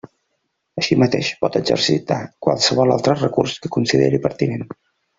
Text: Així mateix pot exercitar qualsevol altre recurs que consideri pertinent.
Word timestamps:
Així 0.81 0.97
mateix 1.03 1.29
pot 1.43 1.59
exercitar 1.61 2.19
qualsevol 2.47 2.97
altre 2.97 3.19
recurs 3.23 3.57
que 3.63 3.75
consideri 3.81 4.27
pertinent. 4.29 4.69